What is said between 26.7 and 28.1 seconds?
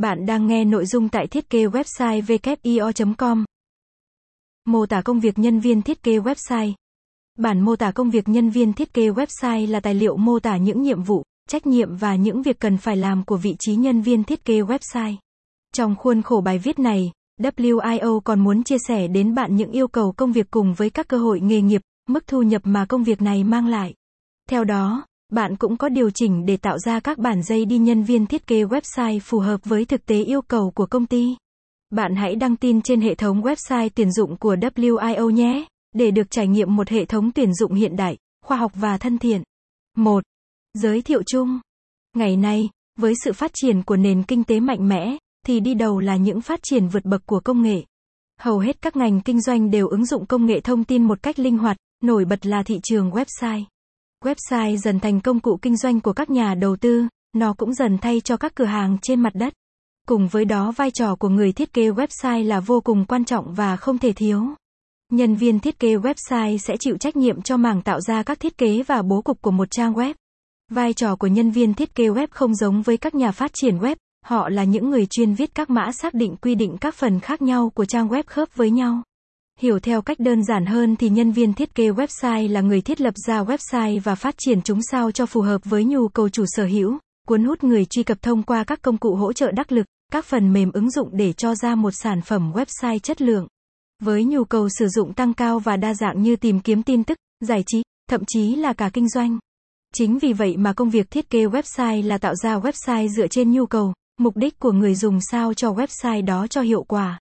ra các bản dây đi nhân